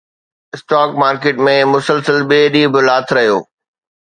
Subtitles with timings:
[0.55, 3.37] stock market ۾ مسلسل ٻئي ڏينهن به لاٿ رهيو